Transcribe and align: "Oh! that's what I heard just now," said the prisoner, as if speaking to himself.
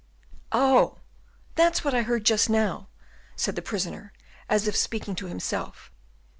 "Oh! 0.51 0.97
that's 1.53 1.83
what 1.83 1.93
I 1.93 2.01
heard 2.01 2.23
just 2.25 2.49
now," 2.49 2.87
said 3.35 3.55
the 3.55 3.61
prisoner, 3.61 4.13
as 4.49 4.67
if 4.67 4.75
speaking 4.75 5.13
to 5.17 5.27
himself. 5.27 5.91